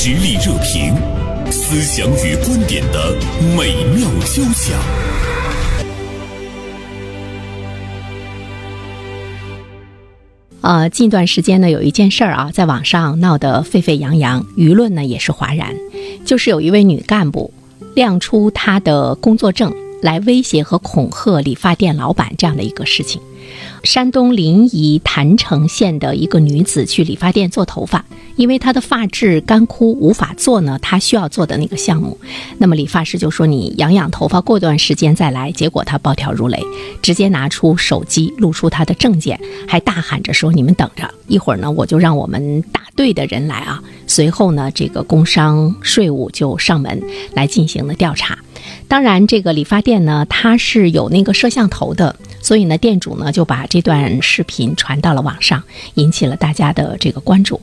[0.00, 0.94] 实力热评，
[1.50, 3.16] 思想与观点的
[3.56, 4.78] 美妙交响。
[10.60, 15.74] 呃，近段时间呢，有一件事儿啊，在网上闹得沸沸扬扬，舆论呢也是哗然，
[16.24, 17.52] 就是有一位女干部
[17.96, 23.20] 亮出她的工作证来威胁和恐吓理发店老板这样的一个事情。
[23.82, 28.04] 山东临沂郯城县的一个女子去理发店做头发，
[28.36, 32.18] 因为她的发质干枯无法做呢她需要做的那个项目，
[32.58, 35.50] 那么理发师就说你养养头发，过段时间再来。
[35.52, 36.62] 结果她暴跳如雷，
[37.00, 47.02] 直接拿出手机露出她的证件，还大喊着说：“你们等着，一会儿呢我就让我们大队的人来啊。”随后呢，这个工商税务就上门
[47.34, 48.38] 来进行了调查。
[48.88, 55.62] 当然，这个理发店呢，它是有那个摄像头的，所以呢，店主呢就把这段视频传到了网上，
[55.94, 57.60] 引起了大家的这个关注。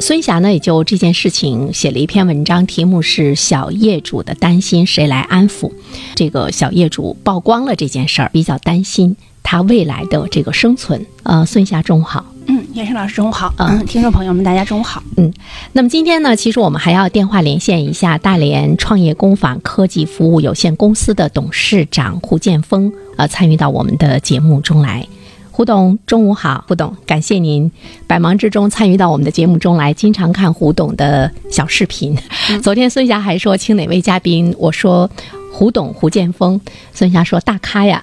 [0.00, 5.68] 孙霞呢也就这件事情写了一篇文章，题目是《小业主的担心谁来安抚》。
[6.16, 11.06] 这个小业主曝光了这件事儿，比较担心他未来的这个生存。
[11.22, 12.33] 呃，孙霞中午好。
[12.46, 13.52] 嗯，袁生老师中午好。
[13.58, 15.02] 嗯，听众朋友们大家中午好。
[15.16, 15.32] 嗯，
[15.72, 25.06] 那么今天呢，其实我们还要电话连线一下大连创业工坊科技服务有限公司的董事长胡建峰，呃，参与到我们的节目中来。
[25.50, 26.64] 胡董，中午好。
[26.68, 27.70] 胡董，感谢您
[28.06, 32.16] 百忙之中参与到我们的节目中来，经常看胡董的小视频。
[32.62, 35.08] 昨天孙霞还说请哪位嘉宾，我说。
[35.54, 36.60] 胡董胡建峰，
[36.92, 38.02] 孙霞说大咖呀，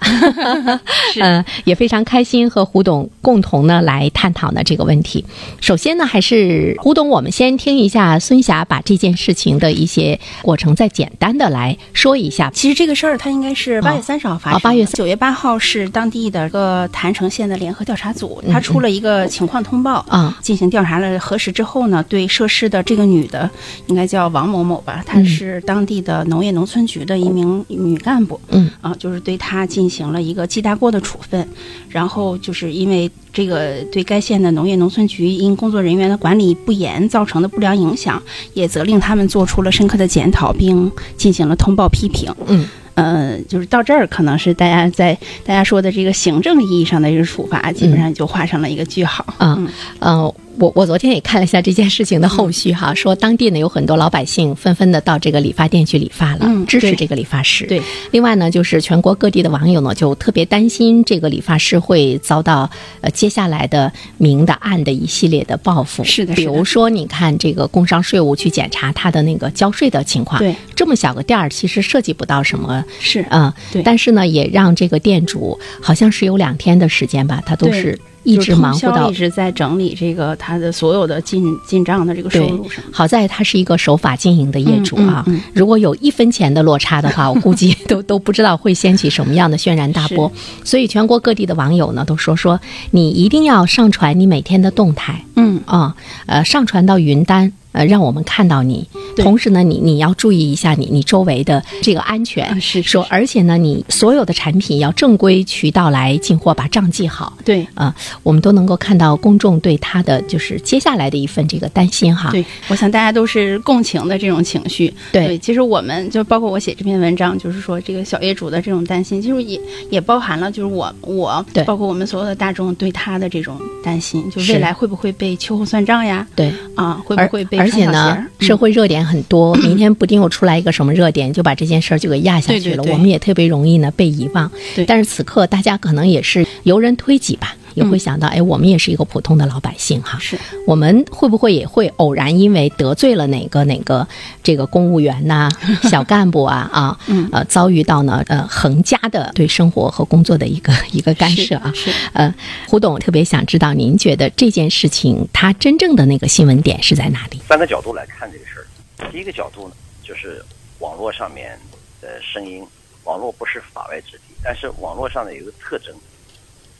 [1.19, 5.25] 嗯，也非常开心和胡董共同呢来探讨呢这个问题。
[5.59, 12.49] 首先呢，还是胡董，我们先听一下孙霞把这件事情的一些过程再简单的来说一下。
[12.53, 23.49] 其实这个事儿它应该是八月三十号发生，八月九月八号是当地的个郯城县的联合调查组，他出了一个情况通报啊，进行调查了核实之后呢，对涉事的这个女的
[23.87, 27.40] 应该叫王某某吧，她是当地的农业农村局的一名。
[27.67, 31.47] 女干部，嗯啊，就是对她进行了一个记大过的处分，
[31.89, 38.21] 然后就是因为这个对该县的农业农村局因工作人员的管理不严造成的不良影响，
[38.53, 42.33] 也责令他们做出了深刻的检讨，并进行了通报批评。
[42.47, 49.25] 嗯，呃，就是到这儿，可能是大家在大家说的这个行政意义上的一个处罚，基本上就画上了一个句号。
[49.39, 49.67] 嗯
[49.99, 50.33] 嗯。
[50.59, 57.65] 我我昨天也看了一下这件事情的后续哈，说当地呢有很多老百姓纷纷的到这个理发店去理发了，支持这个理发师。
[57.65, 57.81] 对，
[58.11, 62.69] 另外呢，就是全国各地的网友呢就特别担心这个理发师会遭到
[62.99, 66.03] 呃接下来的明的暗的一系列的报复。
[66.03, 73.25] 是的，比如说你看这个工商税务去检查他的那个交税的情况，对，这么小个店儿其实涉及不到什么，是。
[73.29, 77.97] 嗯，对，但是呢也让这个店主好像是有两天的时间吧，他都是。
[78.23, 82.87] 一直忙活到一直在整理这个他的所有的进进账的这个收入什么。
[82.91, 90.31] 好在他是一个守法经营的业主啊，如果有一分钱的落差的话，我估计 都都不知道会掀起什么样的轩然大波。
[90.63, 92.59] 所以全国各地的网友呢都说说
[92.91, 95.95] 你一定要上传你每天的动态，嗯啊
[96.25, 97.51] 呃上传到云端。
[97.71, 98.85] 呃，让我们看到你，
[99.17, 102.59] 同时呢，你你要注意一下你你周围的这个安全。
[102.59, 107.37] 是说，而且呢，你所有的产品要正规渠道来进货，把账记好。
[107.45, 112.31] 对，啊，我们都能够看到公众对他的就是接下来的一份这个担心哈。
[112.31, 114.93] 对，我想大家都是共情的这种情绪。
[115.11, 119.59] 对，其实我们就包括我写这篇文章，就是说这个小业主的这种担心，其实也
[119.89, 126.27] 也包含了就是我我对，包括我们所有的大众对他的这种担心，就未来会不会被秋后算账呀？
[126.35, 127.60] 对，啊，会不会被？
[127.61, 132.83] 而且呢，社会热点很多， 明天不定又出来一个什么热点，就把这件事儿就给压下去了。
[132.83, 134.51] 我们也特别容易呢被遗忘。
[134.75, 140.17] 对，但是此刻大家可能也是由人推己吧，也会想到，哎，我们也是一个普通的老百姓哈。
[140.19, 144.07] 是，我们会不会也会偶然因为得罪了哪个哪个
[144.43, 145.49] 这个公务员呐、
[145.89, 146.99] 小干部啊啊，
[147.31, 151.71] 呃，遭遇到呢呃横加的对生活和工作的一个一个干涉啊？
[151.75, 151.91] 是。
[152.13, 152.33] 呃，
[152.67, 157.39] 胡董特别想知道，您觉得这件事情它真正的那个新闻点是在哪里？
[157.47, 159.11] 三个角度来看这个事儿。
[159.11, 159.73] 第一个角度呢，
[160.03, 160.43] 就是
[160.79, 161.57] 网络上面
[162.01, 162.63] 的声音。
[163.03, 165.91] 网络不是法外之地，但是网络上的有一个特征，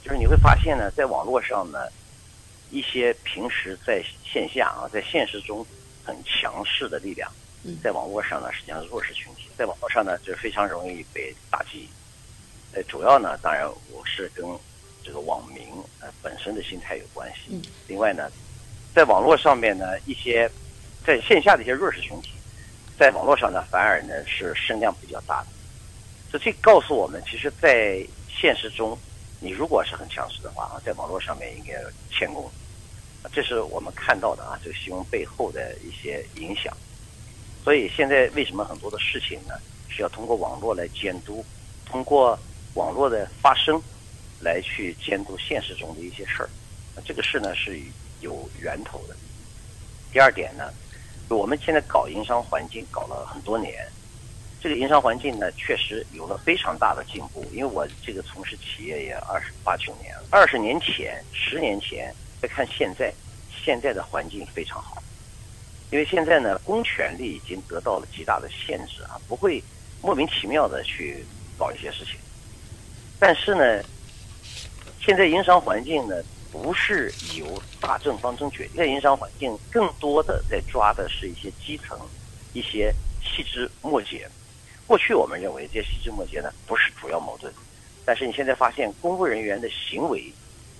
[0.03, 1.87] 就是你会发现呢，在网络上呢，
[2.71, 5.65] 一些平时在线下啊，在现实中
[6.03, 7.31] 很强势的力量，
[7.83, 11.87] 在网络上呢实际上是弱势群体，在网络上呢就非常容易被打击。
[12.73, 14.45] 呃，主要呢，当然我是跟
[15.03, 15.67] 这个网民
[15.99, 17.61] 呃本身的心态有关系。
[17.87, 18.31] 另外呢，
[18.95, 20.49] 在网络上面呢，一些
[21.05, 22.31] 在线下的一些弱势群体，
[22.97, 25.47] 在网络上呢反而呢是声量比较大的。
[26.31, 28.97] 所以这告诉我们，其实，在现实中，
[29.43, 32.47] 你如果是很强势的话啊，在网络上面应该要谦恭，
[33.33, 36.71] 这是我们看到的啊，这个新闻背后的一些影响。
[37.63, 39.55] 所以现在为什么很多的事情呢，
[39.89, 41.43] 是要通过网络来监督，
[41.85, 42.37] 通过
[42.75, 43.81] 网络的发生
[44.39, 46.49] 来去监督现实中的一些事儿。
[47.03, 47.79] 这个事呢是
[48.19, 49.15] 有源头的。
[50.13, 50.71] 第二点呢，
[51.29, 53.87] 我们现在搞营商环境搞了很多年，
[54.61, 57.45] 这个营商环境呢确实有了非常大的进步。
[57.51, 63.13] 因为我这个从事企业也二十八九年了，二十年前、十年前再看现在，
[63.49, 65.01] 现在的环境非常好。
[65.89, 69.61] 因为现在呢，公权力已经得到了极大的限制啊，不会
[70.01, 71.25] 莫名其妙的去
[71.57, 72.15] 搞一些事情。
[73.19, 73.83] 但是呢，
[75.01, 76.15] 现在营商环境呢。
[76.51, 81.97] 不是由大政方针决定，在营商环境更多的在抓的是一些基层、
[82.51, 82.93] 一些
[83.23, 84.29] 细枝末节。
[84.91, 87.49] 过去我们认为这些细枝末节呢不是主要矛盾，
[88.03, 90.29] 但是你现在发现公务人员的行为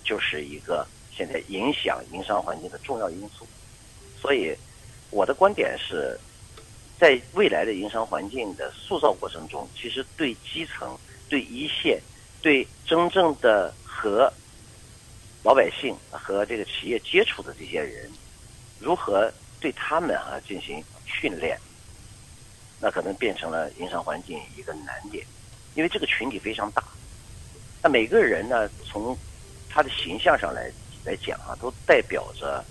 [0.04, 0.86] 就是一个
[1.16, 3.48] 现在影响营商环境的重要因素。
[4.20, 4.54] 所以
[5.12, 6.20] 我的观点是，
[7.00, 10.94] 在未来的营商环境的塑造过程中，其实对基层、
[11.30, 11.98] 对一线、
[12.42, 14.30] 对真正的和
[15.42, 18.12] 老百姓和这个企业接触的这些人，
[18.78, 19.32] 如何
[19.62, 21.58] 对他们啊进行训练？
[22.82, 25.26] 那可能变成了营商环境一个难点，
[25.76, 26.84] 因为这个群体非常大。
[27.82, 29.16] 那每个人呢，从
[29.70, 30.72] 他的形象上来
[31.06, 32.64] 来讲啊，都代表着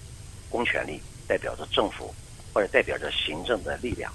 [0.48, 2.14] 公权力，代表着政府，
[2.52, 4.12] 或者代表着行政的力量。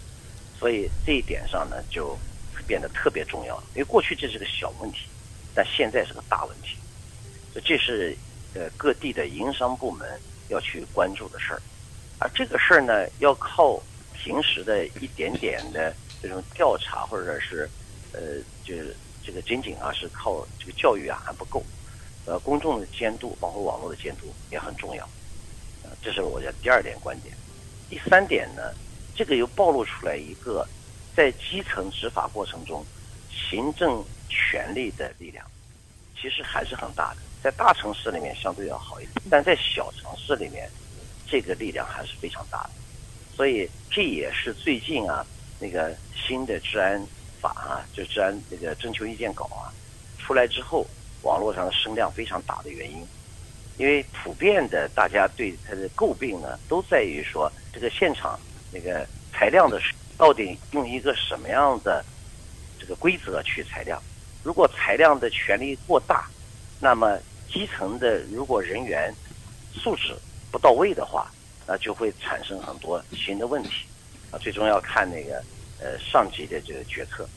[0.59, 2.18] 所以这一点上呢，就
[2.68, 3.63] 变得特别重要了。
[3.74, 5.07] 因为过去这是个小问题，
[5.56, 6.77] 但现在是个大问题。
[7.53, 8.15] 所以这是。
[8.57, 10.18] 呃，各地的营商部门
[10.48, 11.62] 要去关注的事儿，
[12.19, 13.77] 而这个事儿呢，要靠
[14.25, 17.69] 平时的一点点的这种调查，或者是
[18.12, 21.63] 呃，就是这个仅仅啊，是靠这个教育啊还不够，
[22.25, 25.07] 呃，公众的监督，包括网络的监督也很重要。
[25.83, 27.38] 呃，这是我的第二点观点。
[27.88, 28.74] 第三点呢，
[29.16, 30.68] 这个又暴露出来一个
[31.16, 32.83] 在基层执法过程中，
[33.30, 35.45] 行政权力的力量
[36.19, 37.18] 其实还是很大的。
[37.44, 40.68] 在大城市里面相对要好一点，但在小城市里面，
[41.27, 42.72] 这个力量还是非常大的。
[43.36, 45.26] 所以这也是最近啊，
[45.60, 47.06] 那个新的治安
[47.42, 49.68] 法啊，就治安那个征求意见稿啊
[50.18, 50.88] 出来之后，
[51.22, 53.06] 网络上的声量非常大的原因。
[53.78, 58.40] 因为普遍的大家对它的诟病呢，都在于说这个现场
[58.72, 59.82] 那个裁量的
[60.18, 62.04] 到底用一个什么样的
[62.80, 64.02] 这个规则去裁量？
[64.44, 66.30] 如果裁量的权力过大，
[66.80, 67.20] 那么
[67.52, 69.14] 基层的如果人员
[69.74, 70.16] 素质
[70.52, 71.30] 不到位的话，
[71.67, 73.85] 那就会产生很多新的问题
[74.31, 74.38] 啊。
[74.39, 75.44] 最终要看那个
[75.79, 77.27] 呃上级的这个决策，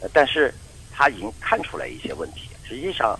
[0.00, 0.52] 呃，但是
[0.90, 2.48] 他已经看出来一些问题。
[2.64, 3.18] 实际上，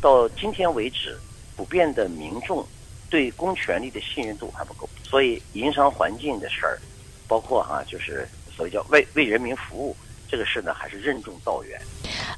[0.00, 1.18] 到今天为止，
[1.56, 2.66] 普遍的民众
[3.10, 6.78] 对公权力的信任度还不够，所以营商环境的事儿，
[7.26, 9.96] 包括哈，就是所谓叫为为人民服务
[10.28, 11.80] 这个事呢，还是任重道远。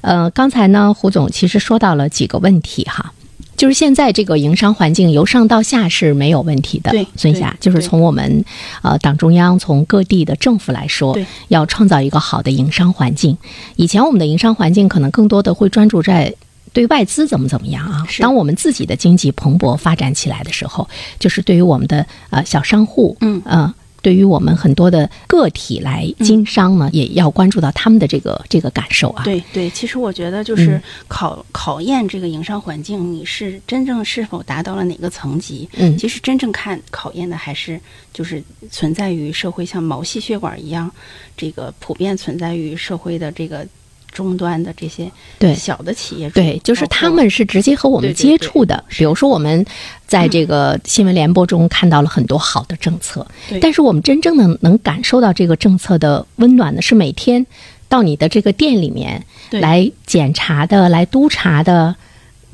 [0.00, 3.12] 呃，刚才呢，胡总其实说到了几个问题哈。
[3.56, 7.56] 就是现在这个营商环境由上到下是没有问题的，孙霞。
[7.60, 8.44] 就是从我们
[8.82, 11.16] 呃党中央、从各地的政府来说，
[11.48, 13.36] 要创造一个好的营商环境。
[13.76, 16.34] 以前我们的营商环境可能更多的会专注在
[16.72, 18.06] 对外资怎么怎么样啊。
[18.18, 23.72] 当我们自己的经济蓬勃发展起来的时候，就是对于我们的呃小商户，嗯嗯。
[24.04, 29.25] 对于我们很多的个体来经商呢，也要关注到他们的这个这个感受啊。
[29.25, 35.66] 对对，其实我觉得就是考考验这个营商环境，你是真正是否达到了哪个层级？
[35.78, 37.80] 嗯，其实真正看考验的还是
[38.12, 40.90] 就是存在于社会像毛细血管一样，
[41.34, 43.66] 这个普遍存在于社会的这个。
[44.14, 45.54] 终端的这些对。
[45.54, 48.83] 小的企业，对，就是他们是直接和我们接触的。
[48.88, 49.66] 比如说，我们
[50.06, 53.26] 在这个新闻联播中看到了很多好的政策，
[53.61, 57.44] 但是我们真正的能感受到这个政策的温暖的，是每天
[57.88, 61.97] 到你的这个店里面来检查的、来督查的。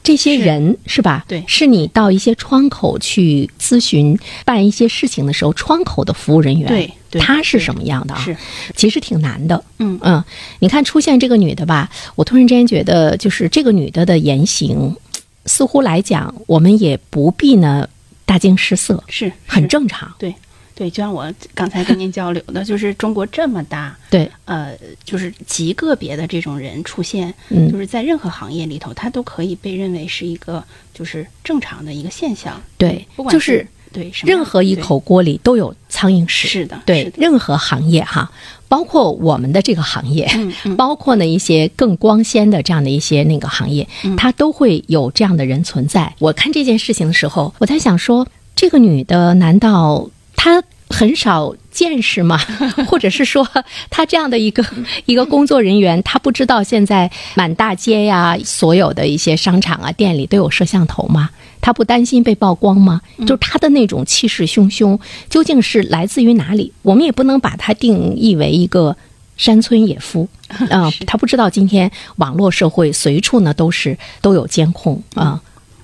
[0.02, 1.24] 这些人是吧？
[1.28, 6.68] 对，是你到一些窗口去咨询、办一些事情的时候，窗口的服务人员，
[7.10, 8.20] 对，他是什么样的啊？
[8.24, 8.36] 是，
[8.74, 9.62] 其实挺难的。
[9.78, 10.22] 嗯嗯，
[10.60, 14.96] 你看出现这个女的吧，我突然之间觉得，就是这个女的的言行，
[15.46, 17.88] 似乎来讲，我们也不必呢
[18.24, 20.12] 大惊失色，是很正常。
[20.18, 20.34] 对。
[20.80, 32.58] 对，就像我刚才跟您交流的，就是中国这么大，对，呃，就是极个别的这种人出现，嗯，就是在任何行业里头，他都可以被认为是一个就是正常的一个现象。
[32.78, 36.48] 对，不管是对任何一口锅里都有苍蝇屎。
[36.48, 38.32] 是的，对，任何行业哈，
[38.66, 40.26] 包括我们的这个行业，
[40.64, 46.14] 嗯， 包括呢一些更光鲜的这样的一些那个行业，它都会有这样的人存在。
[46.20, 50.08] 我看这件事情的时候，我在想说，这个女的难道？
[50.42, 52.38] 他很少见识吗？
[52.88, 53.46] 或者是说，
[53.90, 54.64] 他这样的一个
[55.04, 61.28] 一个工作人员，他不知道现在满大街呀，所有的一些商场啊、店里都有摄像头吗？
[61.60, 63.02] 他不担心被曝光吗？
[63.26, 66.72] 就他的那种气势汹汹，究竟是来自于哪里？
[66.80, 68.96] 我们也不能把他定义为一个
[69.36, 70.26] 山村野夫
[70.70, 75.38] 啊、他不知道今天网络社会随处呢都是都有监控啊。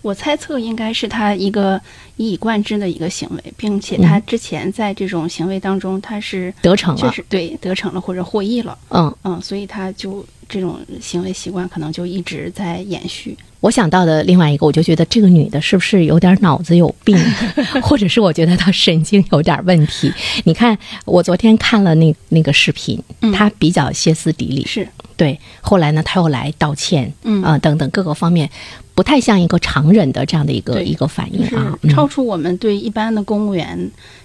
[0.07, 1.81] 我猜测应该是他一个
[2.17, 13.37] 一以贯之的一个行为，并且他之前在这种行为当中，他是得逞了确实对得逞了或者获益了，嗯，嗯，所以他就这种行为习惯可能就一直在延续。
[13.59, 17.19] 我想到的另外一个，我就觉得这个女的是不是有点脑子有病，
[17.83, 20.13] 或者是我觉得她神经有点问题。
[20.45, 24.87] 你看，我昨天看了那那个视频，嗯她比较歇斯底里，是，
[25.17, 25.37] 对。
[25.61, 28.49] 后来呢，她又来道歉，嗯啊、等等各个方面，
[28.97, 31.79] 不太像一个常人的这样的一个一个反应就是啊。
[31.91, 33.79] 超出我们对一般的公务员，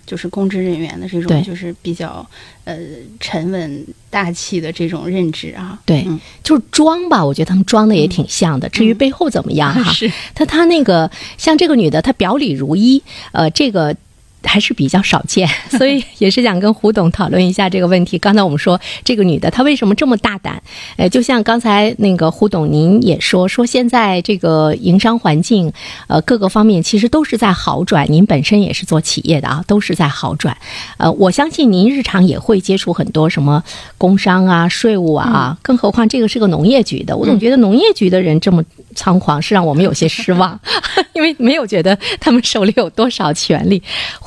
[0.06, 2.25] 就是公职人员的这种，就是比较
[2.63, 2.78] 呃
[3.20, 5.78] 沉稳大气的这种认知啊。
[5.86, 8.70] 对嗯就是装吧，我觉得他们装的也挺像的。
[8.70, 13.96] 至于背后怎么样哈， 是她她那个像这个女的，她表里如一，呃，这个。
[14.43, 18.17] 还是比较少见， 所以也是想跟胡董讨论一下这个问题。
[18.17, 20.62] 刚才我们说这个女的她为什么这么大胆？
[20.98, 25.71] 呃，就像刚才那个胡董您也说，说现在这个营商环境，
[26.07, 28.05] 呃，各个方面其实都是在好转。
[28.12, 30.55] 您本身也是做企业的啊，都是在好转。
[30.98, 33.63] 呃，我相信您日常也会接触很多什么
[33.98, 38.63] 工商啊、税务啊，更何况这个是个农业局的，我总觉得农业局的人这么
[38.95, 40.60] 猖狂，是让我们有些失望，
[41.13, 43.81] 因为没有觉得他们手里有多少权利。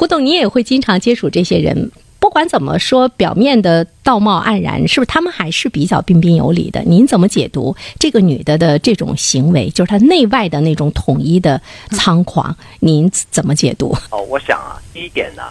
[0.04, 1.90] 胡董，你也会经常接触这些人。
[2.20, 6.82] 不管怎么说，表面的道貌岸然，是不是他们还是比较彬彬有礼的？
[6.82, 11.58] 您怎么解读这个女的的这种行为，就是她内外的那种统一的
[11.92, 12.54] 猖狂？
[12.80, 13.96] 您怎么解读？
[14.10, 15.42] 哦，我想啊，第一点呢，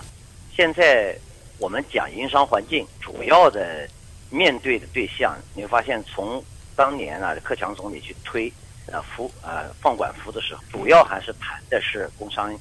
[0.55, 1.17] 现在
[1.57, 3.89] 我们讲营商环境，主要的
[4.29, 6.43] 面对的对象，你会发现从
[6.75, 8.53] 当年啊，克强总理去推
[8.86, 12.53] 呃服呃放管服的时候，主要还是谈的是工商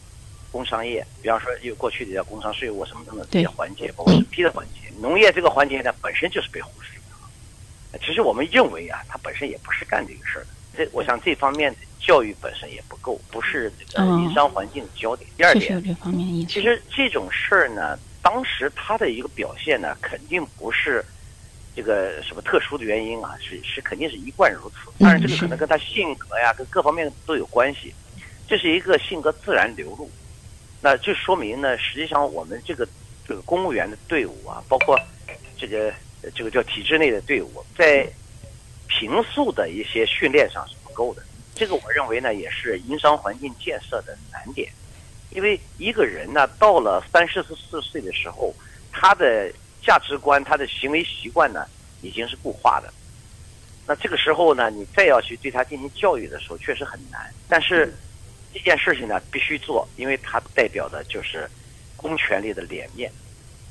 [0.52, 6.92] 工商业，比方说有过去的叫工商税务什么等等这些环节，包括审批的环节，农业这个环节呢本身就是被忽视
[7.90, 7.98] 的。
[7.98, 10.48] 其实我们认为啊，他本身也不是干这个事儿的。
[10.76, 15.28] 这我想这方面的教育本身也不够，不是这个嗯营商环境的焦点。
[15.36, 15.82] 第二点。
[16.46, 21.04] 其实这种事儿呢，当时他的一个表现呢，肯定不是
[21.76, 24.90] 这个什么特殊的原因啊，是是肯定是一贯如此。
[24.98, 27.92] 当然，这个可能跟他性格呀，跟各方面都有关系。
[28.48, 30.10] 这是一个性格自然流露，
[30.84, 32.86] 那就说明呢，实际上我们这个
[33.26, 34.98] 这个公务员的队伍啊，包括
[35.56, 35.94] 这个
[36.34, 38.06] 这个叫体制内的队伍，在
[38.88, 41.22] 平素的一些训练上是不够的。
[41.54, 44.70] 这个我认为呢，也是营商环境建设的难点。
[45.30, 48.52] 因为一个人呢，到了三十四岁的时候，
[48.90, 51.64] 他的价值观、他的行为习惯呢，
[52.02, 52.92] 已经是固化的。
[53.86, 57.32] 那这个时候呢，你再要去对他进行教育的时候，确实很难。
[57.48, 57.94] 但是
[58.52, 61.48] 这件事情呢，必须做，因为它代表的就是
[61.96, 63.10] 公权力的脸面。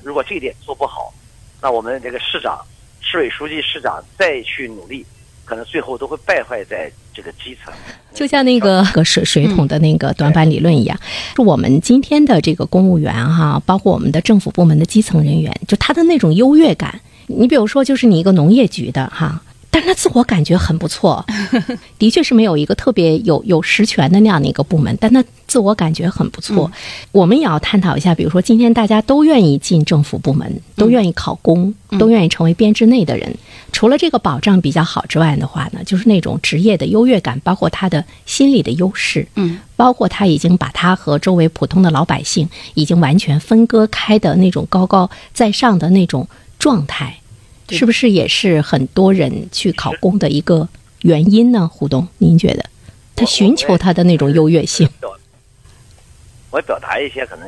[0.03, 1.13] 如果这一点做不好，
[1.61, 2.59] 那我们这个市长、
[2.99, 5.05] 市委书记、市长再去努力，
[5.45, 7.71] 可能最后都会败坏在这个基层。
[8.13, 10.99] 就像那个个水水桶的那个短板理论一样，
[11.35, 16.99] 是我们今天的这个公务员哈，包括我们的政府部门的基层人员，就他的那种优越感。
[17.27, 19.41] 你比如说，就是你一个农业局的哈。
[19.73, 21.25] 但是他自我感觉很不错，
[21.97, 26.69] 的确是没有一个特别有有实权的那样的一个部门，但他自我感觉很不错。
[27.13, 33.33] 我们也要探讨一下，比如说今天大家都愿意进政府部门，都愿意考公，都愿意成为编制内的人，
[33.71, 46.27] 除了这个保障比较好之外的话呢，就是那种职业的优越感，包括他的心理的优势，嗯，包括他已经把他和周围普通的老百姓已经完全分割开的那种高高在上的那种
[46.59, 47.20] 状态，对
[47.71, 50.67] 是不是也是很多人去考公的一个
[51.01, 51.67] 原因呢？
[51.67, 52.65] 胡东，您觉得
[53.15, 54.87] 他寻求他的那种优越性？
[56.51, 57.47] 我表达一些可能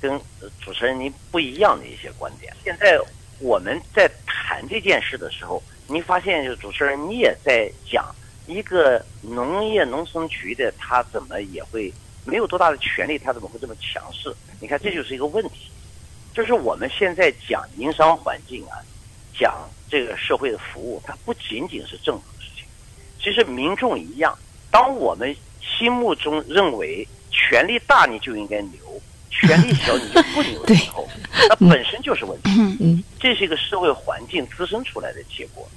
[0.00, 0.20] 跟
[0.60, 2.52] 主持人您不一样的一些观点。
[2.62, 2.98] 现在
[3.38, 8.14] 我们在谈这件事的时候，您发现就主持人你也在讲
[8.46, 11.92] 一个农业农村局的他怎么也会
[12.24, 14.34] 没有多大的权利，他怎么会这么强势？
[14.60, 15.70] 你看这就是一个问题。
[16.34, 18.76] 就是我们现在讲营商环境啊，
[19.38, 19.54] 讲
[19.90, 22.64] 这个社会的服务，它不仅仅是政府的事情，
[23.22, 24.36] 其实民众一样。
[24.70, 28.78] 当我们心目中认为权力大你就应该牛，
[29.30, 31.06] 权力小你就不牛的时候，
[31.48, 32.50] 那本身就是问题。
[32.80, 35.68] 嗯这是一个社会环境滋生出来的结果。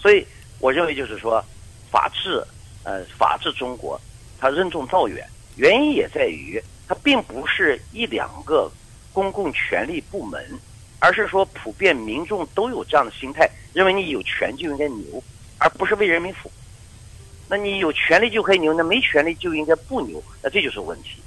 [0.00, 0.26] 所以
[0.58, 1.44] 我认为就是说，
[1.90, 2.44] 法治，
[2.84, 4.00] 呃，法治中国，
[4.38, 5.26] 它任重道远，
[5.56, 8.70] 原因也在于它并不是一两个
[9.12, 10.44] 公共权力部门
[11.02, 15.20] 而是说普遍民众都有这样的心态，认为你有权就应该牛，
[15.58, 16.52] 而不是为人民服务。
[17.48, 21.18] 那你有权利就可以牛，那没权利就应该不牛，那这就是问题。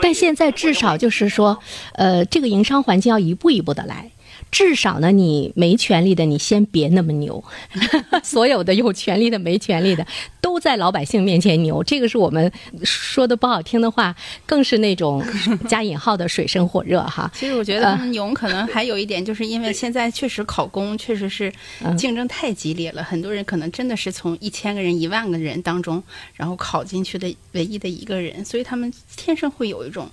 [0.00, 1.58] 但现在至少就是说，
[1.92, 4.10] 呃，这个营商环境要一步一步的来。
[4.54, 7.42] 至少呢，你没权利的，你先别那么牛。
[8.22, 10.06] 所有的有权利的、没权利的，
[10.40, 11.82] 都在老百姓面前牛。
[11.82, 12.52] 这个是我们
[12.84, 14.14] 说的不好听的话，
[14.46, 15.20] 更是那种
[15.68, 17.28] 加引号的水深火热哈。
[17.34, 21.52] 其实我觉得他们牛可能还有一点，就是因为现在确实考公确实是
[21.98, 26.00] 竞争太激烈了，很多人可能真的是从一千个人、一万个人当中，
[26.34, 30.08] 然后考进去的唯一的一个人，所以他们天生会有一种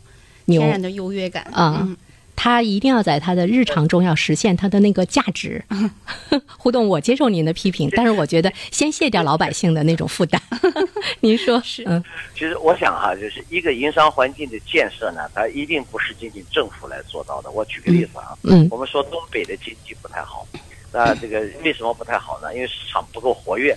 [0.48, 1.88] 天然的优越感啊。
[2.36, 5.64] 他一定要在他的日常中要实现他的那个价值。
[6.58, 10.42] 互动，我接受您的批评，但是我觉得先卸掉老百姓的那种负担。
[11.22, 11.84] 您说是？
[11.86, 17.52] 嗯，其实我想哈，就是一个营商环境的建设呢，它一定不是仅仅政府来做到的。
[17.52, 20.48] 我举个例子啊，嗯，我们说东北的经济不太好，
[20.92, 22.54] 那这个为什么不太好呢？
[22.56, 23.76] 因为市场不够活跃。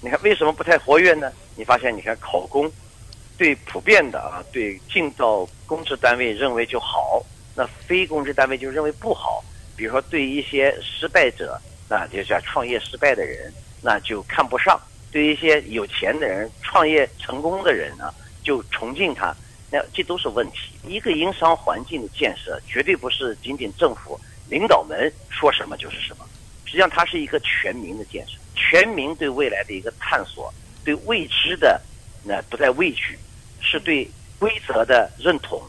[0.00, 1.32] 你看为什么不太活跃呢？
[1.56, 2.70] 你发现你看考公，
[3.38, 7.24] 对普遍的啊，对进到公职单位认为就好。
[7.54, 9.44] 那非公职单位就认为不好，
[9.76, 14.76] 比如说对一些失败者，那就叫创业失败的人，那就看不上；
[15.12, 19.34] 对一些有钱的人、创业成功的人呢，就崇敬他。
[19.70, 20.70] 那这都是问题。
[20.86, 24.18] 一个营商环境的建设，绝对不是仅仅政府
[24.48, 26.24] 领导们说什么就是什么，
[26.64, 30.52] 实际上它是一个全民的建设，全民对未来的一个探索，
[30.84, 31.80] 对未知的
[32.22, 33.18] 那不再畏惧，
[33.60, 34.08] 是对
[34.38, 35.60] 规则的认同。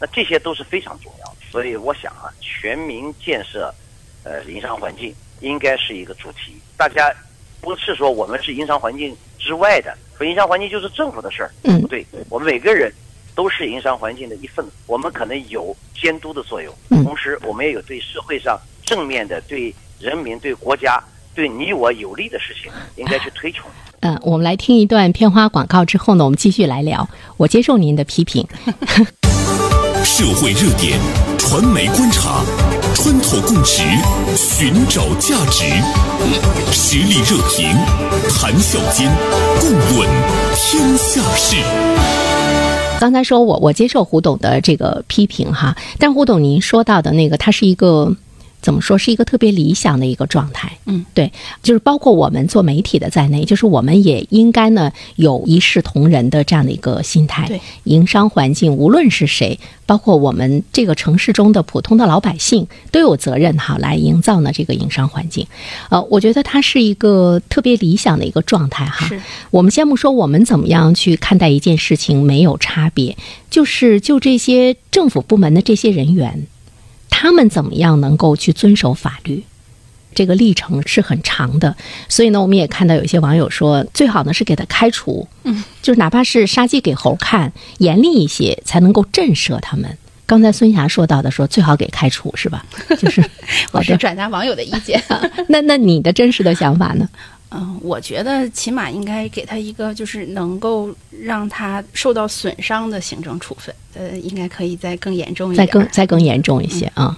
[0.00, 3.74] 那这些都是非常重要的，所以我想啊，全民建设，
[4.22, 6.54] 呃，营商环境应该是一个主题。
[6.76, 7.12] 大家
[7.60, 12.92] 不是说我们是营商环境之外的，说营商环境就是政府的事儿，嗯，不对，我们每个人
[13.34, 21.02] 都是营商环境的一份子，我们可能有监督的作用，同时我们也有对社会上正面的、对人民、对国家、
[21.34, 23.68] 对你我有利的事情，应该去推崇。
[24.00, 27.08] 嗯，我们来听一段片花广告之后呢，我们继续来聊。
[27.36, 28.46] 我接受您的批评。
[30.08, 30.98] 社会热点，
[31.36, 32.42] 传媒观察，
[32.94, 33.82] 穿透共识，
[34.34, 35.64] 寻找价值，
[36.72, 37.68] 实力热评，
[38.30, 39.08] 谈笑间，
[39.60, 40.08] 共论
[40.56, 41.56] 天下事。
[42.98, 48.16] 刚才说我我接受胡董的这个批评哈，但胡董您说到的那个，它是一个。
[48.60, 50.76] 怎么说是一个特别理想的一个状态？
[50.86, 57.46] 嗯，对，就是包括我们做媒体的在内，就是我们也应该呢有一视同仁的这样的一个心态。
[57.46, 65.46] 对，营商环境无论是谁，包括我们这个城市中的普通的老百姓，都有责任哈来营造呢这个营商环境。
[65.88, 69.06] 呃，我觉得它是一个特别理想的一个状态哈。
[69.06, 69.20] 是。
[69.50, 73.16] 我们先不说我们怎么样去看待一件事情没有差别，
[73.48, 76.46] 就是就这些政府部门的这些人员。
[77.20, 79.42] 他们怎么样能够去遵守法律？
[80.14, 81.74] 这个历程是很长的，
[82.08, 89.98] 所以呢，我们也看到有一些网友说，最好呢是给他开除，嗯，就是哪怕是杀鸡给猴看，严厉一些才能够震慑他们。
[90.26, 92.64] 刚才孙霞说到的，说最好给开除是吧？
[92.96, 93.20] 就是
[93.72, 95.02] 我是转达网友的意见。
[95.48, 97.08] 那那你的真实的想法呢？
[97.50, 103.74] 嗯，我觉得起码应该给他一个，就是能够让他受到损伤的行政处分。
[103.94, 107.16] 呃，应该可以再更严重一点，再更再更严重一些啊。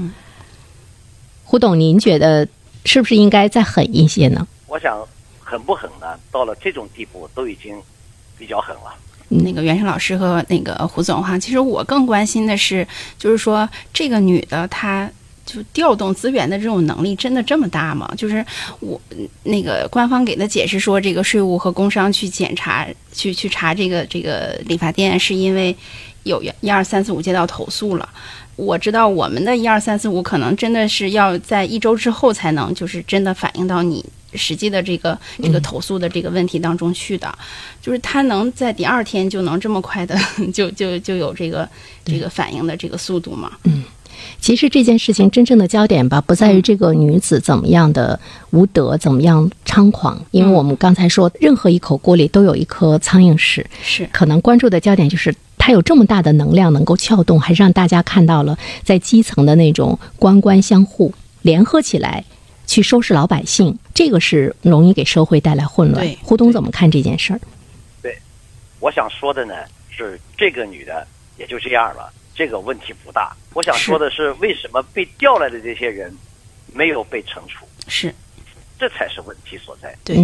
[1.42, 2.46] 胡董，您觉得
[2.84, 4.46] 是不是应该再狠一些呢？
[4.68, 5.04] 我想，
[5.40, 6.16] 狠不狠呢？
[6.30, 7.74] 到了这种地步，都已经
[8.38, 8.94] 比较狠了。
[9.28, 12.86] 那个袁生老师和那个胡总哈，其实我更关心的是，
[13.18, 15.10] 就是说这个女的她。
[15.46, 18.08] 就调动资源的这种能力真的这么大吗？
[18.16, 18.44] 就是
[18.78, 19.00] 我
[19.44, 25.74] 那个官方给的解释说，这个税务和工商去检查、去去查这个这个理发店，是因为
[26.22, 28.08] 有一二三四五接到投诉了。
[28.56, 37.36] 我知道我们的一二三四五可能真的是要在一周之后才能，就是真的反映到你实际的这个这个投诉的这个问题当中去的。
[37.80, 40.14] 就是他能在第二天就能这么快的
[40.52, 41.66] 就就就有这个
[42.04, 43.50] 这个反应的这个速度吗？
[43.64, 43.82] 嗯。
[44.40, 48.18] 其实这件事情真正的焦点吧，不在于这个女子怎么样的
[48.50, 53.64] 无德，怎么样猖狂，因为我们刚才说，任何一口锅里都有一颗苍蝇屎。
[53.82, 62.24] 是，可能关注的焦点就是她有这么大的能量能够撬动，还是让大家看到了在基层的那种官官相护，联合起来
[62.66, 66.06] 去收拾老百姓，这个是容易给社会带来混乱。
[66.22, 67.40] 胡东怎么看这件事儿？
[68.02, 68.16] 对，
[68.80, 69.54] 我想说的呢
[69.90, 71.06] 是，这个女的
[71.36, 72.10] 也就这样了。
[72.40, 76.10] 这个问题不大，我想说的是，为什么被调来的这些人
[76.72, 77.68] 没有被惩处？
[77.86, 78.14] 是，
[78.78, 79.94] 这才是问题所在。
[80.02, 80.16] 对，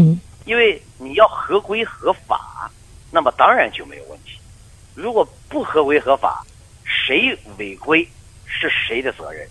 [0.46, 2.70] 因为你要合规合法，
[3.12, 4.38] 那么当然就没有问题。
[4.94, 6.42] 如果不合规合法，
[6.86, 8.08] 谁违规
[8.46, 9.46] 是谁的责任？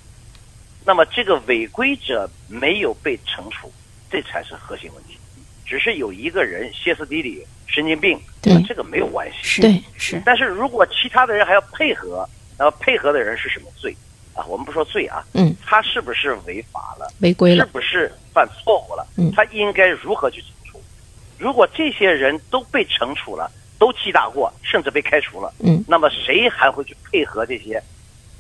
[0.84, 3.72] 那么这个违规者没有被惩处，
[4.10, 5.20] 这才是核心问题。
[5.68, 9.38] 只是有一个人歇斯底里、神经病，对那这个没有关系。
[9.44, 13.96] 是对是，但是如果其他的人还要配合，那么配合的人是什么罪
[14.34, 14.46] 啊？
[14.48, 17.08] 我们不说罪啊，嗯，他是不是违法了？
[17.20, 19.06] 违规了，是不是犯错误了？
[19.18, 20.82] 嗯他应该如何去惩处？
[21.38, 27.82] 如果这些人都被惩处了，都记大过，甚至被开除了，嗯那么谁还会去配合这些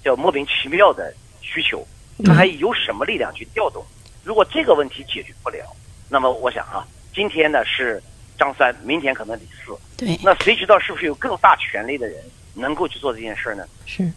[0.04, 1.86] 叫莫名其妙的需求？
[2.24, 3.86] 他嗯还有什么力量去调动？
[4.24, 5.66] 如果这个问题解决不了，
[6.10, 8.02] 那么我想啊，今天呢是
[8.40, 12.24] 张三，明天可能李四，对，那谁知道是不是有更大权力的人
[12.56, 13.68] 能够去做这件事呢？
[13.86, 14.12] 是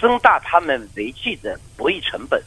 [0.00, 2.42] 增大他们违纪的博弈成本，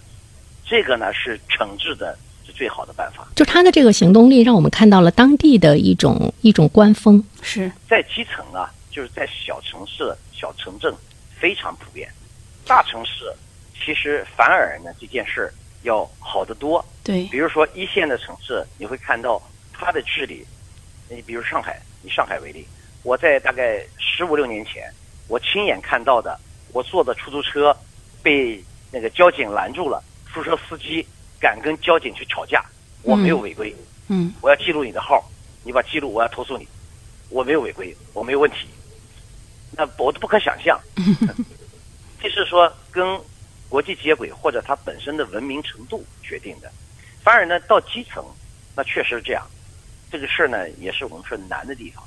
[0.66, 3.28] 这个呢是惩治的是最好的办法。
[3.36, 7.24] 就他的这个行动力，让我们看到了当地的一种一种官风。
[7.42, 10.94] 是在基层啊，就是在小城市、小城镇
[11.40, 12.08] 非常普遍，
[12.68, 13.34] 大城市
[13.74, 16.86] 其实反而呢这件事儿要好得多。
[17.04, 19.42] 对比如说一线的城市，你会看到
[19.74, 20.46] 它的治理，
[21.10, 22.68] 你比如上海，以上海为例，
[23.02, 24.84] 我在大概十五六年前，
[25.30, 26.38] 我亲眼看到的，
[26.74, 27.76] 我坐的出租车
[28.22, 28.62] 被
[28.92, 31.08] 那个交警拦住了，出租车司机
[31.40, 32.66] 敢跟交警去吵架，
[33.04, 33.74] 我没有违规，
[34.10, 35.24] 嗯我要记录你的号，
[35.64, 36.68] 你把记录，我要投诉你，
[37.30, 38.68] 我没有违规，我没有问题，
[39.72, 40.80] 那我都不可想象，
[42.22, 43.20] 这是说跟
[43.70, 46.72] 国际接轨或者它本身的文明程度决定的。
[47.22, 48.26] 反而呢，到基层，
[48.76, 49.46] 那确实是这样，
[50.12, 52.04] 这个事儿呢也是我们说难的地方。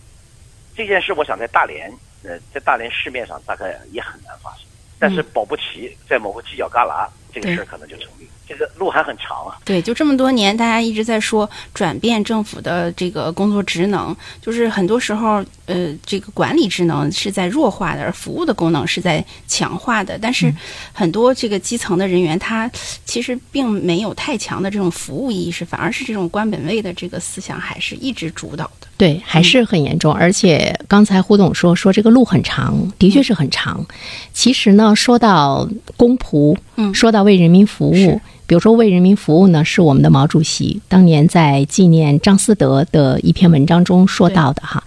[0.75, 4.65] 这件事，我想在大连，呃，在大连市面上大概也很难发生，
[4.99, 8.29] 但是保不齐在某个犄角旮旯，这个事儿可能就成立。
[8.53, 9.57] 这个路还很长啊。
[9.65, 20.19] 对，就这么多年，大家一直在说转变政府的这个工作职能，就是很多时候，呃，这个管理职能是在弱化的，而服务的功能是在强化的。
[20.21, 20.53] 但是
[20.93, 22.71] 很多这个基层的人员，他
[23.05, 28.87] 其实并没有太强的这种服务意识，反而是这种官本位的这个思想还是一直主导的。
[28.99, 30.13] 对，还是很严重。
[30.13, 33.85] 而且刚才胡总说说这个路很长，的确是很长。
[34.33, 38.21] 其实呢，说到公仆，嗯说到为人民服务是，
[38.53, 44.85] 比如说为人民服务呢，是我们的毛主席当年在纪念张思德的一篇文章中说到的哈。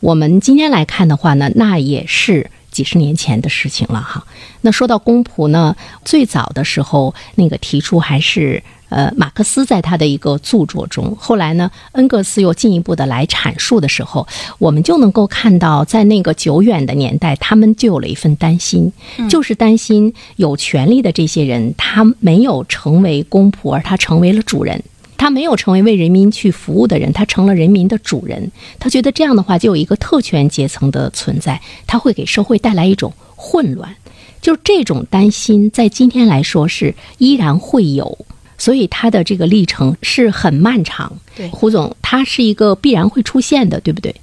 [0.00, 2.50] 我们今天来看的话呢，那也是。
[2.76, 4.22] 几十年前的事情了哈。
[4.60, 18.92] 那说到公仆呢，最早的时候那个提出还是呃马克思在他的一个著作中，后来呢恩格斯又进一步的来阐述的时候，我们就能够看到，在那个久远的年代，他们就有了一份担心，
[19.30, 24.82] 就是担心有权利的这些人，他没有成为公仆，而他成为了主人。
[25.16, 28.50] 他没有成为为人民去服务的人，他成了人民的主人。
[28.78, 33.94] 他觉得这样的话，就有一个特权阶层的存在，他会给社会带来一种混乱。
[34.40, 38.18] 就是这种担心，在今天来说是依然会有，
[38.58, 41.12] 所以他的这个历程是很漫长。
[41.34, 44.14] 对胡总，他是一个必然会出现的，对不对？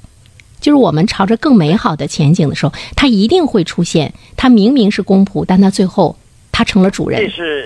[0.61, 4.13] 就是我们朝着更美好的前景的时候，他一定会出现。
[4.37, 6.15] 他明明是公仆，但他最后
[6.53, 7.29] 他成了主人这。
[7.29, 7.65] 是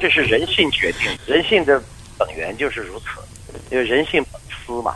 [0.00, 1.80] 这是人性决定，人性的
[2.24, 3.06] 本源就是如此，
[3.70, 4.94] 因为人性本私嘛，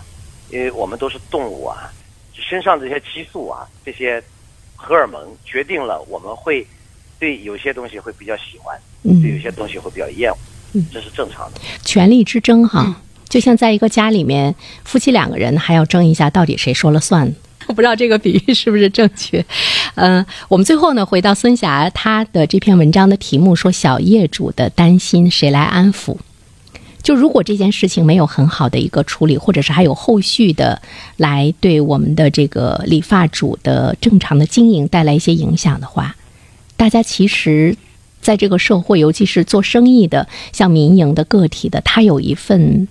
[0.51, 1.93] 因为我们都是动物啊，
[2.33, 4.23] 身上这些激素啊，这些
[4.77, 6.67] 荷尔蒙决定了我们会
[7.19, 11.61] 对有些东西会比较喜欢，对有嗯，些东西会比较厌恶，这是正常的。
[11.85, 17.35] 权力之争哈，就像在一个家里面，夫妻两个人还要争一下到底谁说了算。
[17.69, 19.45] 我不知道这个比喻是不是正确。
[19.97, 26.17] 嗯、我们最后呢，回到孙霞她的这篇文章的题目说：“小业主的担心谁来安抚？”
[27.03, 30.81] 就如果这件事情没有很好的一个处理，或者是还有后续的
[31.17, 36.17] 来对我们的这个理发主的正常的经营带来一些影响的话，
[36.77, 37.77] 大家其实
[38.21, 42.87] 在这个社会，尤其是做生意的，像民营的个体的，他有一份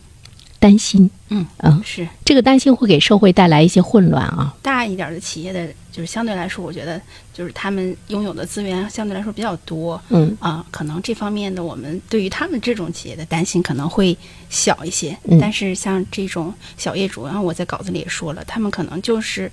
[0.60, 1.10] 担心。
[1.30, 4.56] 嗯嗯，是这个担心会给社会带来一些混乱啊。
[4.62, 5.68] 大一点的企业的，
[5.98, 7.02] 就是相对来说，我觉得
[7.34, 10.00] 就是他们拥有的资源相对来说比较多。
[10.10, 14.16] 嗯啊，可能这方面的我们对于他们这种企业的担心可能会
[14.48, 19.52] 小一些，嗯但是像这种小业主，然后我在稿子里也说了，他们可能就是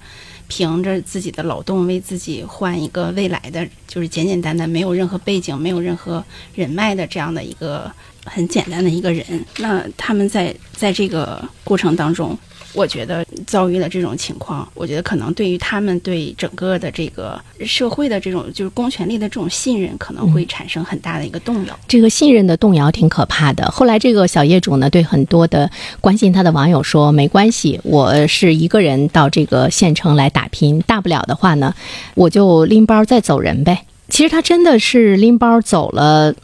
[0.49, 6.23] 凭着自己的劳动为自己换一个未来的，就是简简单单没有任何背景、没有任何
[6.55, 7.91] 人脉的这样的一个
[8.27, 9.25] 很简单的一个人。
[9.57, 12.39] 那他们在在这个过程当中，
[12.75, 21.79] 我觉得遭遇了这种情况，我觉得可能对于他们对整个的这个社会的这种就是公权力的这种信任，可能会产生很大的一个动摇。
[21.87, 23.65] 这个信任的动摇挺可怕的。
[23.71, 31.73] 后来这个小业主呢，对很多的关心他的网友说：“没关系，我是一个人到这个县城来打拼，大不了的话呢，
[32.17, 36.35] 我就拎包再走人呗。”其实他真的是拎包走了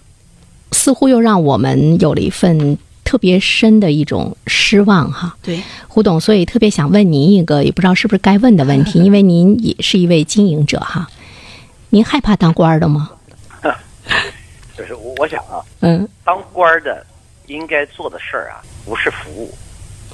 [0.72, 2.78] 似乎又让我们有了一份
[3.10, 5.36] 特别深的一种失望哈。
[5.42, 11.08] 对，胡董，所以特别想问您一个也不知道是不是该问的问题， 因为您也是一位经营者哈，
[11.88, 13.10] 您害怕当官的吗？
[14.78, 16.08] 就是我我想啊，嗯。
[16.24, 17.04] 当官的
[17.48, 19.52] 应该做的事儿啊，不是服务，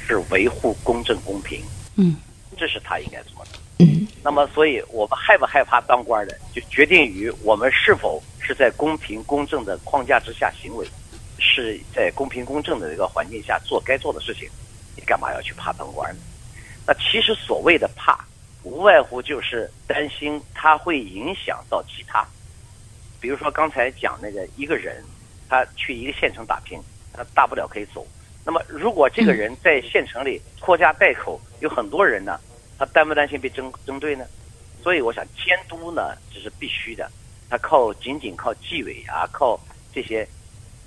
[0.00, 1.60] 是维护公正公平，
[1.96, 2.16] 嗯。
[2.56, 3.50] 这是他应该做的。
[3.80, 4.08] 嗯。
[4.24, 10.86] 那么，所以我们害不害怕当官的，就决定于我们是否是在公平公正的框架之下行为，
[11.38, 14.48] 是在公平公正的一个环境下做该做的事情。
[14.96, 16.20] 你干嘛要去怕当官呢？
[16.86, 18.24] 那其实所谓的怕，
[18.62, 22.26] 无外乎就是担心它会影响到其他。
[23.20, 25.02] 比如说刚才讲那个一个人，
[25.48, 26.80] 他去一个县城打拼，
[27.12, 28.06] 他大不了可以走。
[28.44, 32.38] 那么如果这个人在县城里拖家带口，有很多人呢，
[32.78, 34.24] 他担不担心被针针对呢？
[34.82, 37.10] 所以我想监督呢，这是必须的。
[37.50, 39.58] 他靠仅仅靠纪委啊，靠
[39.92, 40.26] 这些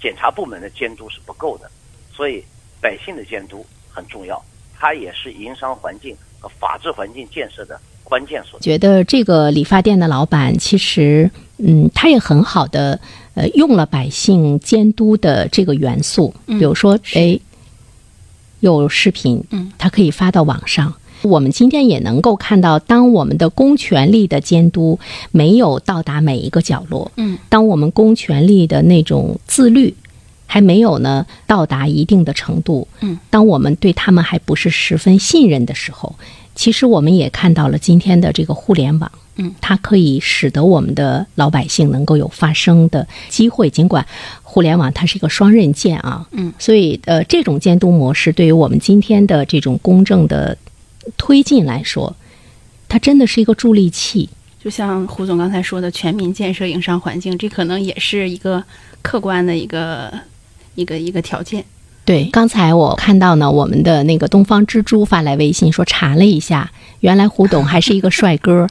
[0.01, 1.69] 检察部门的监督是不够的。
[2.11, 2.43] 所以
[2.81, 4.41] 百姓的监督很重要，
[4.77, 8.63] 它也是营商环境和法治环境建设的关键所在。
[8.63, 12.99] 觉得这个理发店的老板其实，嗯，他也很好的
[13.35, 17.39] 呃用了百姓监督的这个元素，嗯比如说，是哎，
[18.59, 20.93] 有视频，嗯，他可以发到网上。
[21.21, 24.99] 我们今天也能够看到，当我们的公权力的监督
[25.31, 29.93] 没有到达每一个角落，嗯，当我们公权力的那种自律
[30.45, 36.15] 还没有呢到达一定的程度，嗯，当我们对他们还不是十分信任的时候，
[36.55, 43.69] 其实我们也看到了今天的这个互联网，嗯，它可以使得我们的老百姓能够有发声的机会。
[43.69, 44.05] 尽管
[44.41, 50.57] 互联网它是一个双刃剑啊，嗯，所以呃，这种监督模式对于我们今天的这种公正的
[51.17, 52.15] 推进来说，
[52.87, 54.29] 它真的是一个助力器。
[54.61, 58.63] 就像胡总刚才说的，全民建设营商环境，这可能也是一个
[59.01, 60.11] 客观的一个
[60.75, 61.63] 一个一个条件。
[62.03, 68.67] 对，刚才我看到呢，我们的那个东方之珠发来微信说查了一下，原来胡董还是一个帅哥，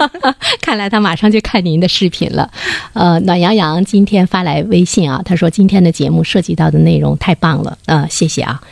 [0.62, 2.48] 看来他马上就看您的视频了。
[2.92, 8.62] 呃，暖洋洋今天发来微信啊，他说今天的节目涉及到的内容太棒了，呃，谢谢啊。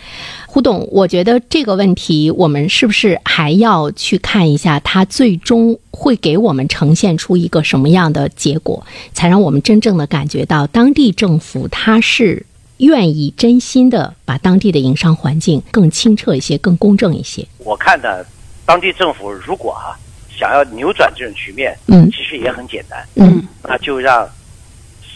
[0.55, 17.45] 胡董，我觉得这个问题，我们是不是还要去看一下，它最终会给我们呈现出一个什么样的结果，才让我们真正的感觉到当地政府它是愿意真心的把当地的营商环境更清澈一些、更公正一些。
[17.59, 18.25] 我看呢，
[18.65, 19.99] 当地政府如果啊
[20.31, 24.25] 想要扭转这种局面，嗯其实也很简单，嗯那就让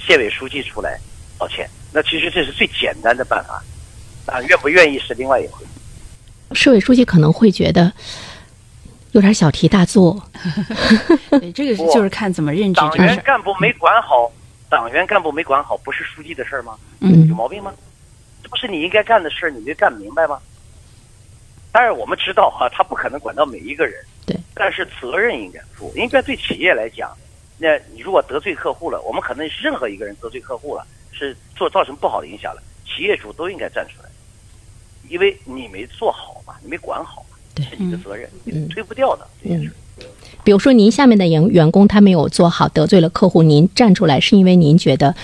[0.04, 0.98] 县委书记出来
[1.38, 1.64] 道歉。
[1.92, 3.62] 那其实这是最简单的办法，
[4.28, 5.70] 啊，愿不愿意是另外一回事。
[6.52, 7.92] 市委书记可能会觉得
[9.12, 10.22] 有点小题大做。
[11.40, 12.96] 对，这个不就是看怎么认知党。
[12.96, 14.30] 员干部没管好，
[14.68, 16.78] 党员干部没管好，不是书记的事儿吗？
[17.00, 17.72] 嗯有毛病吗？
[18.42, 20.38] 这不是你应该干的事儿，你没干明白吗？
[21.70, 25.92] 但是，我们知道啊，他不可能管到每一个人，对，但是责任应该负。
[25.94, 27.14] 应该对企业来讲，
[27.58, 34.08] 那你如果得罪客户了，我们可能是任何一个人得罪客户了，是做造成不好的影响了，企业主都应该站出来，
[35.08, 39.72] 因为你没做好嘛，你没管好嘛，对是你的责任，嗯你推不掉的这件事。
[40.44, 45.14] 比如说，您下面的员员工他没有做好，得罪了客户，您站出来是因为您觉得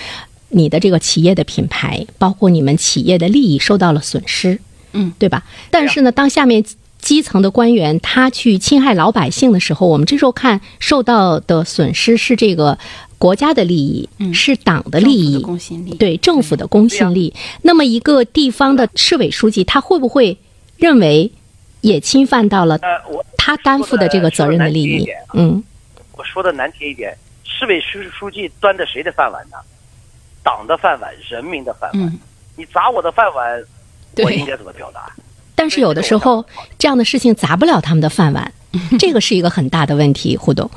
[0.48, 4.60] 你的这个企业的品牌，包括你们企业的利益受到了损失，
[4.92, 5.44] 嗯，对吧？
[5.70, 6.62] 但是呢，当下面
[6.98, 12.78] 基层的官员他去侵害老百姓的时候，我们这时候看受到的损失是这个
[13.18, 15.94] 国家的利益，嗯是党的利益，公信力。
[15.96, 17.32] 对政府的公信力。
[17.62, 20.36] 那么，一个地方的市委书记，他会不会
[20.76, 21.30] 认为
[21.80, 22.78] 也侵犯到了
[23.36, 25.06] 他担负的这个责任的利益？
[25.32, 25.62] 嗯
[26.16, 29.56] 我说的难听一点，市委书书记端的谁的饭碗呢？
[30.42, 32.02] 党的饭碗，人民的饭碗。
[32.02, 32.18] 嗯，
[32.56, 33.64] 你砸我的饭碗，
[34.14, 35.10] 对我应该怎么表达？
[35.56, 36.44] 但是有的时候
[36.78, 38.52] 这样的事情砸不了他们的饭碗，
[38.98, 40.36] 这个是一个很大的问题。
[40.36, 40.70] 胡董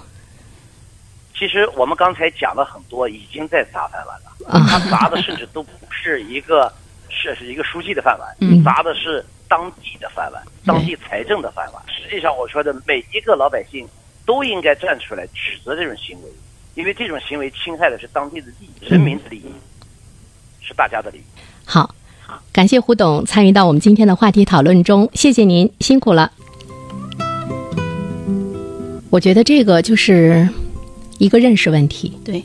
[1.38, 4.28] 其实我们刚才讲了很多，已经在砸饭碗了。
[4.48, 6.72] 啊他砸的甚至都不是一个
[7.10, 11.84] 是是一个书记的饭碗，嗯砸的是当地的饭碗，当地财政的饭碗。
[11.88, 13.88] 实际上，我说的每一个老百姓
[14.26, 16.30] 都应该站出来指责这种行为，
[16.76, 19.52] 因为这种行为侵害的是当地的利益、人民的利益，
[20.62, 21.24] 是大家的利益。
[21.66, 21.94] 好，
[22.52, 26.32] 感谢胡董参与到我们今天的话题讨论中，谢谢您，辛苦了。
[29.10, 30.48] 我觉得这个就是
[31.18, 32.12] 一个认识问题。
[32.24, 32.44] 对。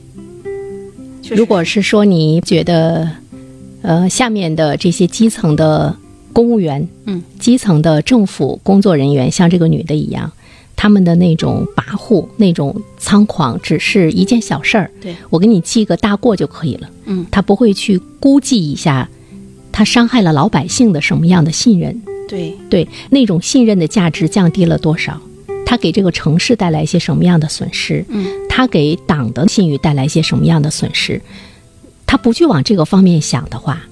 [1.30, 3.08] 如果是说你觉得，
[3.80, 5.96] 呃，下面的这些基层的
[6.32, 10.30] 公务员，嗯，基层的政府工作人员，像这个女的一样，
[10.76, 14.90] 他们的那种跋扈、那种猖狂，只是一件小事儿。
[15.00, 16.90] 对我给你记个大过就可以了。
[17.06, 19.08] 嗯，他不会去估计一下，
[19.70, 22.02] 他伤害了老百姓的什么样的信任。
[22.28, 25.20] 对，对那种信任的价值降低了多少？
[25.64, 28.04] 他给这个城市带来一些什么样的损失？
[28.08, 31.20] 嗯，他给党的信誉带来一些什么样的损失？
[32.06, 33.82] 他不去往这个方面想的话，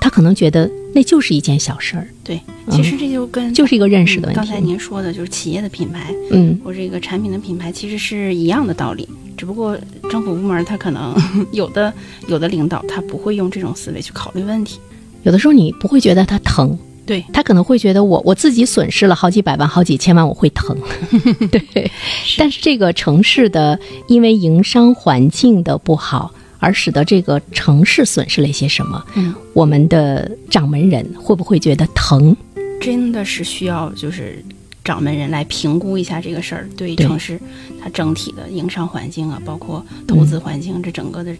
[0.00, 4.40] 他可能觉得那就是一件小事儿，对，其实这就跟、就是一个认识的问题。
[4.40, 9.06] 嗯刚才您说的就是企业的品牌，嗯，或者这个产品的品牌，其实是一样的道理。
[9.36, 9.78] 只不过
[10.10, 11.14] 政府部门他可能
[11.52, 11.92] 有的
[12.28, 14.78] 有的领导他不会用这种思维去考虑问题。
[15.22, 16.78] 有的时候你不会觉得他疼，
[17.10, 20.76] 对他可能会觉得我我自己损失了好几百万、好几千万，我会疼。
[21.50, 21.90] 对，
[22.38, 29.04] 但是这个城市的因为营商环境的不好，而使得这个城市损失了一些什么？
[29.16, 32.36] 嗯，我们的掌门人会不会觉得疼？
[32.80, 34.40] 真的是需要就是
[34.84, 37.40] 掌门人来评估一下这个事儿，对对城市
[37.82, 41.34] 它整体的营商环境啊，包括投资环境、这整个的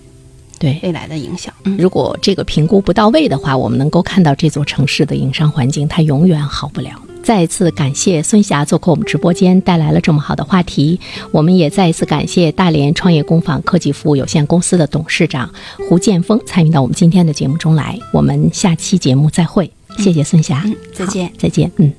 [0.61, 1.53] 对，未来的影响。
[1.65, 6.91] 嗯，如果这个评估不到位的话，我们能够看到这座城市的营商环境，它永远好不了。
[7.23, 11.01] 再一次感谢孙霞做客我们直播间，带来了这么好的话题。
[11.31, 15.51] 我们也再一次感谢大连创业工坊科技服务有限公司的董事长
[15.89, 17.99] 胡建峰参与到我们今天的节目中来。
[18.13, 21.91] 我们下期节目再会，谢谢孙霞，嗯再见再见，嗯。